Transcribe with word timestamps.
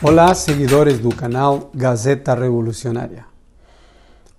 Olá, 0.00 0.32
seguidores 0.32 1.00
do 1.00 1.08
canal 1.08 1.72
Gazeta 1.74 2.32
Revolucionária. 2.32 3.24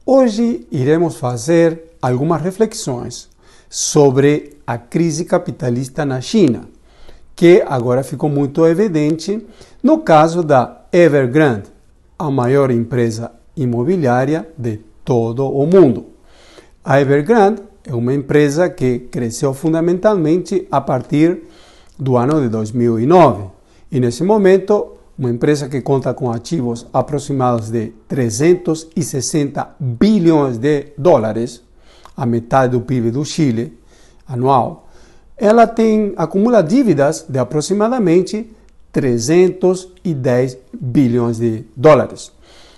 Hoje 0.06 0.66
iremos 0.72 1.18
fazer 1.18 1.98
algumas 2.02 2.42
reflexões 2.42 3.28
sobre 3.70 4.58
a 4.66 4.78
crise 4.78 5.26
capitalista 5.26 6.06
na 6.06 6.22
China, 6.22 6.70
que 7.36 7.62
agora 7.68 8.04
ficou 8.04 8.30
muito 8.30 8.66
evidente 8.66 9.46
no 9.84 10.00
caso 10.00 10.44
da 10.44 10.86
Evergrande, 10.94 11.70
a 12.18 12.32
maior 12.32 12.72
empresa 12.72 13.30
imobiliária 13.54 14.48
de 14.58 14.80
todo 15.04 15.46
o 15.46 15.66
mundo. 15.66 16.06
A 16.82 17.02
Evergrande 17.02 17.62
é 17.86 17.94
uma 17.94 18.14
empresa 18.14 18.70
que 18.70 19.00
cresceu 19.00 19.54
fundamentalmente 19.54 20.66
a 20.72 20.80
partir 20.80 21.44
do 22.00 22.16
ano 22.16 22.40
de 22.42 22.48
2009 22.48 23.50
e 23.92 24.00
nesse 24.00 24.24
momento 24.24 24.99
uma 25.20 25.30
empresa 25.30 25.68
que 25.68 25.82
conta 25.82 26.14
com 26.14 26.32
ativos 26.32 26.88
aproximados 26.94 27.70
de 27.70 27.92
360 28.08 29.76
bilhões 29.78 30.58
de 30.58 30.94
dólares, 30.98 31.62
a 32.16 32.26
metade 32.26 32.72
do 32.72 32.82
PIB 32.82 33.12
do 33.12 33.26
Chile 33.26 33.78
anual, 34.26 34.88
ela 35.36 35.68
tem 35.68 36.14
acumula 36.16 36.64
dívidas 36.64 37.26
de 37.28 37.38
aproximadamente 37.38 38.50
310 38.94 40.58
bilhões 40.80 41.38
de 41.38 41.66
dólares. 41.76 42.32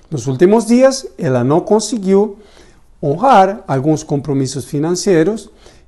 Nos 0.09 0.25
últimos 0.25 0.65
dias, 0.65 1.05
ela 1.19 1.43
não 1.43 1.59
conseguiu 1.59 2.39
honrar 3.01 3.63
alguns 3.67 4.01
compromissos 4.01 4.65
financeiros 4.65 5.47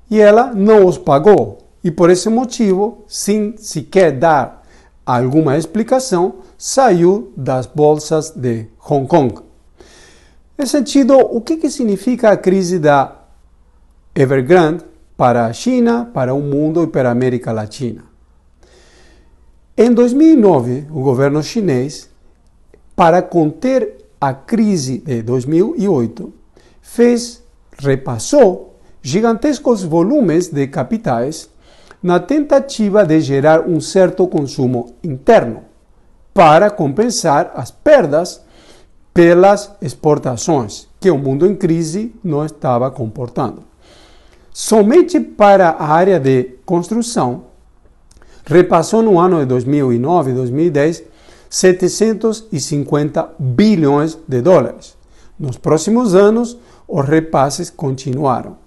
e 0.10 0.20
ela 0.20 0.54
não 0.54 0.86
os 0.86 1.00
pagou. 1.00 1.64
E 1.84 1.90
por 1.90 2.12
esse 2.12 2.30
motivo, 2.30 3.04
sem 3.08 3.58
sequer 3.58 4.12
dar 4.12 4.63
alguma 5.06 5.58
explicação, 5.58 6.36
saiu 6.58 7.34
das 7.36 7.66
bolsas 7.66 8.32
de 8.32 8.68
Hong 8.90 9.08
Kong. 9.08 9.42
Nesse 10.58 10.72
sentido, 10.72 11.18
o 11.18 11.42
que, 11.42 11.58
que 11.58 11.70
significa 11.70 12.32
a 12.32 12.38
crise 12.38 12.80
da 12.80 13.20
Evergrande 14.16 14.84
para 15.18 15.46
a 15.46 15.54
China, 15.54 16.10
para 16.14 16.34
o 16.34 16.40
mundo 16.40 16.84
e 16.84 16.88
para 16.88 17.10
a 17.10 17.12
América 17.12 17.52
Latina? 17.52 18.04
Em 19.76 19.92
2009, 19.92 20.88
o 20.92 21.02
governo 21.02 21.42
chinês, 21.42 22.10
para 22.96 23.22
conter 23.22 24.06
a 24.22 24.34
crise 24.34 25.00
de 25.00 25.24
2008, 25.24 26.32
fez, 26.82 27.42
repassou 27.80 28.78
gigantescos 29.02 29.84
volumes 29.84 30.50
de 30.50 30.68
capitais 30.68 31.50
na 32.04 32.20
tentativa 32.20 33.06
de 33.06 33.22
gerar 33.22 33.62
um 33.62 33.80
certo 33.80 34.28
consumo 34.28 34.94
interno 35.02 35.62
para 36.34 36.70
compensar 36.70 37.54
as 37.56 37.72
perdas 37.72 38.42
pelas 39.14 39.72
exportações 39.82 40.90
que 41.00 41.10
o 41.10 41.18
mundo 41.18 41.48
em 41.48 41.56
crise 41.56 42.14
não 42.22 42.46
estava 42.46 42.92
comportando. 42.92 43.64
Somente 44.52 45.20
para 45.20 45.70
a 45.70 45.88
área 45.88 46.20
de 46.20 46.56
construção, 46.66 47.46
repassou 48.46 49.02
no 49.02 49.20
ano 49.20 49.40
de 49.40 49.46
2009 49.46 50.32
e 50.32 50.34
2010 50.34 51.04
750 51.50 53.30
bilhões 53.40 54.18
de 54.28 54.42
dólares. 54.42 54.98
Nos 55.40 55.58
próximos 55.58 56.16
anos, 56.16 56.58
os 56.88 57.06
repasses 57.06 57.70
continuaram. 57.70 58.58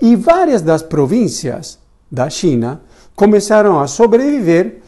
E 0.00 0.16
várias 0.16 0.62
das 0.62 0.82
províncias 0.82 1.79
da 2.10 2.28
China 2.28 2.82
começaram 3.14 3.78
a 3.78 3.86
sobreviver 3.86 4.80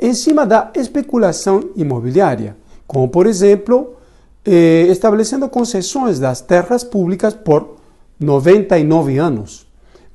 em 0.00 0.14
cima 0.14 0.46
da 0.46 0.70
especulação 0.74 1.70
imobiliária, 1.76 2.56
como 2.86 3.08
por 3.08 3.26
exemplo, 3.26 3.96
eh, 4.44 4.86
estabelecendo 4.88 5.48
concessões 5.48 6.18
das 6.18 6.40
terras 6.40 6.82
públicas 6.82 7.34
por 7.34 7.76
99 8.18 9.18
anos. 9.18 9.66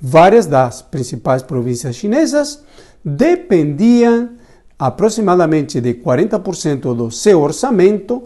Várias 0.01 0.45
das 0.45 0.81
principais 0.81 1.43
províncias 1.43 1.95
chinesas 1.95 2.63
dependiam 3.03 4.31
aproximadamente 4.77 5.79
de 5.79 5.93
40% 5.93 6.95
do 6.95 7.11
seu 7.11 7.41
orçamento 7.41 8.23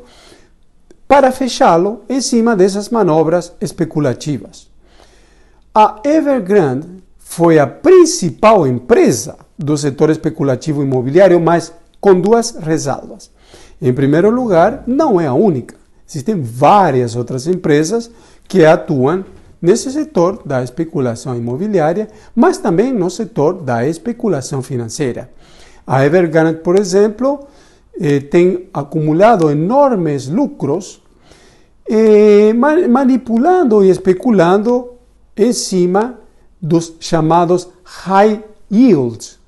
para 1.08 1.32
fechá-lo 1.32 2.04
em 2.08 2.22
cima 2.22 2.56
dessas 2.56 2.90
manobras 2.90 3.52
especulativas. 3.60 4.70
A 5.74 6.00
Evergrande 6.04 6.99
foi 7.30 7.60
a 7.60 7.68
principal 7.68 8.66
empresa 8.66 9.38
do 9.56 9.78
setor 9.78 10.10
especulativo 10.10 10.82
imobiliário, 10.82 11.40
mas 11.40 11.72
com 12.02 12.20
duas 12.20 12.56
ressalvas. 12.56 13.30
Em 13.80 13.94
primeiro 13.94 14.32
lugar, 14.32 14.84
não 14.88 15.22
é 15.22 15.28
a 15.28 15.34
única. 15.34 15.76
Existem 16.10 16.42
várias 16.42 17.16
outras 17.16 17.46
empresas 17.46 18.10
que 18.48 18.66
atuam 18.66 19.24
nesse 19.62 19.92
setor 19.92 20.42
da 20.44 20.64
especulação 20.64 21.36
imobiliária, 21.36 22.08
mas 22.36 22.58
também 22.58 22.92
no 22.92 23.12
setor 23.12 23.62
da 23.62 23.88
especulação 23.88 24.64
financeira. 24.64 25.30
A 25.86 26.04
Evergrande, 26.04 26.62
por 26.62 26.80
exemplo, 26.80 27.48
eh, 28.02 28.22
tem 28.22 28.68
acumulado 28.74 29.52
enormes 29.52 30.28
lucros 30.28 31.00
eh, 31.88 32.54
manipulando 32.54 33.86
e 33.86 33.92
especulando 33.92 34.94
em 35.38 35.54
cima 35.54 36.19
dos 36.62 36.94
chamados 37.00 37.68
high 37.84 38.44
yields 38.72 39.40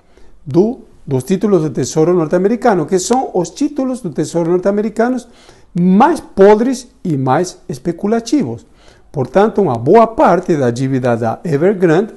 do, 0.45 0.79
dos 1.05 1.23
títulos 1.23 1.63
do 1.63 1.69
Tesouro 1.69 2.13
norte-americano, 2.13 2.85
que 2.85 2.99
são 2.99 3.31
os 3.33 3.49
títulos 3.49 4.01
do 4.01 4.09
Tesouro 4.09 4.51
norte-americanos 4.51 5.27
mais 5.73 6.19
podres 6.19 6.87
e 7.03 7.17
mais 7.17 7.57
especulativos. 7.67 8.65
Portanto, 9.11 9.61
uma 9.61 9.77
boa 9.77 10.07
parte 10.07 10.55
da 10.55 10.71
dívida 10.71 11.17
da 11.17 11.39
Evergrande 11.43 12.13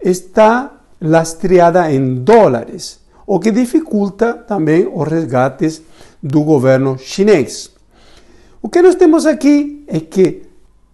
está 0.00 0.72
lastreada 1.00 1.90
em 1.92 2.16
dólares, 2.16 3.00
o 3.26 3.38
que 3.38 3.50
dificulta 3.50 4.34
também 4.34 4.88
os 4.92 5.06
resgates 5.06 5.82
do 6.22 6.42
governo 6.42 6.98
chinês. 6.98 7.70
O 8.60 8.68
que 8.68 8.82
nós 8.82 8.94
temos 8.94 9.26
aqui 9.26 9.84
é 9.88 9.98
que 10.00 10.42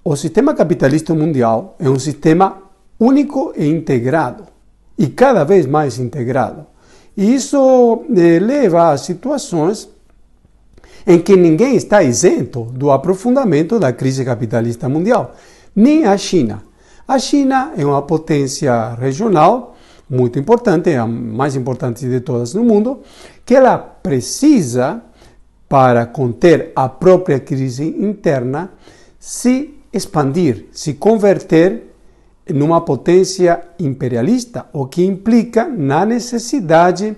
o 0.02 0.16
sistema 0.16 0.54
capitalista 0.54 1.14
mundial 1.14 1.76
é 1.78 1.88
um 1.88 1.98
sistema 1.98 2.67
único 2.98 3.52
e 3.56 3.66
integrado, 3.66 4.44
e 4.96 5.06
cada 5.06 5.44
vez 5.44 5.66
mais 5.66 5.98
integrado. 5.98 6.66
E 7.16 7.34
isso 7.34 8.04
eh, 8.16 8.38
leva 8.38 8.90
a 8.90 8.98
situações 8.98 9.88
em 11.06 11.18
que 11.18 11.36
ninguém 11.36 11.74
está 11.74 12.02
isento 12.02 12.64
do 12.64 12.90
aprofundamento 12.90 13.78
da 13.78 13.92
crise 13.92 14.24
capitalista 14.24 14.88
mundial, 14.88 15.34
nem 15.74 16.04
a 16.04 16.16
China. 16.16 16.62
A 17.06 17.18
China 17.18 17.72
é 17.76 17.84
uma 17.84 18.02
potência 18.02 18.94
regional 18.94 19.76
muito 20.08 20.38
importante, 20.38 20.90
é 20.90 20.98
a 20.98 21.06
mais 21.06 21.54
importante 21.54 22.06
de 22.06 22.20
todas 22.20 22.54
no 22.54 22.64
mundo, 22.64 23.00
que 23.44 23.54
ela 23.54 23.78
precisa, 23.78 25.02
para 25.68 26.06
conter 26.06 26.72
a 26.74 26.88
própria 26.88 27.38
crise 27.38 27.84
interna, 27.84 28.70
se 29.18 29.74
expandir, 29.92 30.66
se 30.72 30.94
converter 30.94 31.87
numa 32.52 32.80
potência 32.80 33.62
imperialista, 33.78 34.66
o 34.72 34.86
que 34.86 35.04
implica 35.04 35.68
na 35.68 36.04
necessidade 36.06 37.16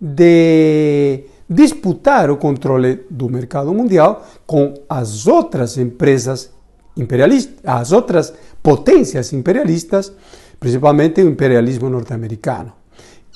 de 0.00 1.24
disputar 1.48 2.30
o 2.30 2.36
controle 2.36 3.04
do 3.10 3.28
mercado 3.28 3.72
mundial 3.72 4.26
com 4.46 4.74
as 4.88 5.26
outras 5.26 5.78
empresas 5.78 6.50
imperialistas, 6.96 7.54
as 7.64 7.92
outras 7.92 8.32
potências 8.62 9.32
imperialistas, 9.32 10.12
principalmente 10.58 11.20
o 11.20 11.28
imperialismo 11.28 11.88
norte-americano. 11.88 12.72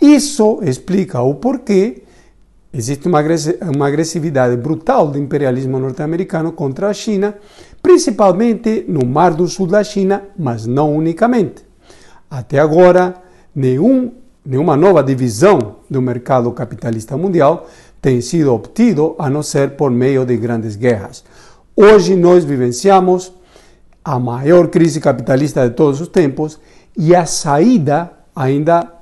Isso 0.01 0.61
explica 0.63 1.21
o 1.23 1.35
porquê 1.35 2.03
existe 2.73 3.09
uma 3.09 3.87
agressividade 3.87 4.57
brutal 4.57 5.09
do 5.09 5.19
imperialismo 5.19 5.79
norte-americano 5.79 6.53
contra 6.53 6.89
a 6.89 6.93
China 6.93 7.35
principalmente 7.87 8.85
no 8.89 9.07
Mar 9.07 9.33
do 9.33 9.47
Sul 9.47 9.69
da 9.69 9.85
China, 9.85 10.25
mas 10.37 10.67
não 10.67 10.93
unicamente. 10.93 11.65
Até 12.29 12.59
agora, 12.59 13.15
nenhum 13.55 14.11
nenhuma 14.45 14.77
nova 14.77 15.05
divisão 15.05 15.77
do 15.89 16.03
mercado 16.03 16.51
capitalista 16.51 17.17
mundial 17.17 17.69
tem 18.03 18.21
sido 18.21 18.53
obtido 18.53 19.15
a 19.21 19.31
não 19.31 19.41
ser 19.41 19.77
por 19.77 19.93
meio 19.93 20.27
de 20.27 20.37
grandes 20.37 20.75
guerras. 20.75 21.23
Hoje 21.77 22.17
nós 22.17 22.45
vivenciamos 22.45 23.33
a 24.05 24.19
maior 24.19 24.67
crise 24.67 25.01
capitalista 25.01 25.69
de 25.69 25.77
todos 25.77 26.01
os 26.01 26.09
tempos 26.09 26.59
e 26.97 27.15
a 27.15 27.25
saída 27.25 28.11
ainda 28.35 28.93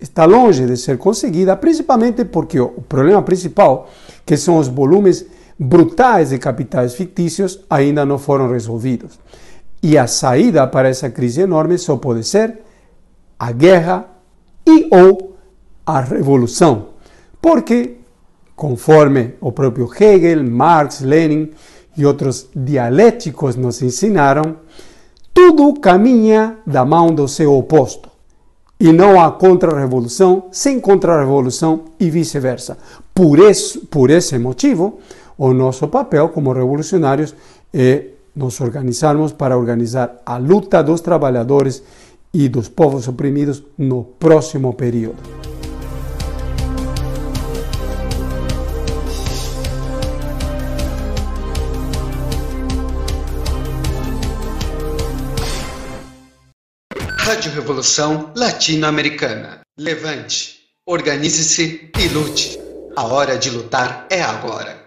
está 0.00 0.24
longe 0.24 0.64
de 0.64 0.78
ser 0.78 0.96
conseguida, 0.96 1.54
principalmente 1.56 2.24
porque 2.24 2.58
o 2.58 2.80
problema 2.88 3.20
principal, 3.20 3.90
que 4.24 4.38
são 4.38 4.56
os 4.56 4.66
volumes 4.66 5.26
brutais 5.62 6.30
de 6.30 6.38
capitais 6.38 6.94
fictícios, 6.94 7.60
ainda 7.68 8.06
não 8.06 8.18
foram 8.18 8.50
resolvidos. 8.50 9.18
E 9.82 9.98
a 9.98 10.06
saída 10.06 10.66
para 10.66 10.88
essa 10.88 11.10
crise 11.10 11.42
enorme 11.42 11.76
só 11.76 11.98
pode 11.98 12.24
ser 12.24 12.60
a 13.38 13.52
guerra 13.52 14.06
e 14.66 14.88
ou 14.90 15.36
a 15.84 16.00
revolução. 16.00 16.88
Porque, 17.42 17.98
conforme 18.56 19.34
o 19.38 19.52
próprio 19.52 19.90
Hegel, 19.98 20.42
Marx, 20.44 21.00
Lenin 21.00 21.50
e 21.94 22.06
outros 22.06 22.48
dialéticos 22.56 23.54
nos 23.54 23.82
ensinaram, 23.82 24.56
tudo 25.34 25.78
caminha 25.78 26.56
da 26.66 26.86
mão 26.86 27.14
do 27.14 27.28
seu 27.28 27.54
oposto. 27.54 28.08
E 28.78 28.92
não 28.92 29.20
há 29.20 29.30
contra-revolução 29.30 30.44
sem 30.50 30.80
contra-revolução 30.80 31.84
e 31.98 32.08
vice-versa. 32.08 32.78
Por, 33.14 33.38
por 33.90 34.08
esse 34.08 34.38
motivo, 34.38 35.00
o 35.40 35.54
nosso 35.54 35.88
papel 35.88 36.28
como 36.28 36.52
revolucionários 36.52 37.34
é 37.72 38.08
nos 38.36 38.60
organizarmos 38.60 39.32
para 39.32 39.56
organizar 39.56 40.20
a 40.26 40.36
luta 40.36 40.82
dos 40.82 41.00
trabalhadores 41.00 41.82
e 42.32 42.46
dos 42.46 42.68
povos 42.68 43.08
oprimidos 43.08 43.62
no 43.78 44.04
próximo 44.04 44.74
período. 44.74 45.16
Rádio 57.16 57.52
Revolução 57.52 58.30
Latino-Americana. 58.36 59.60
Levante, 59.78 60.58
organize-se 60.86 61.90
e 61.98 62.08
lute. 62.08 62.60
A 62.94 63.06
hora 63.06 63.38
de 63.38 63.48
lutar 63.48 64.06
é 64.10 64.20
agora. 64.20 64.79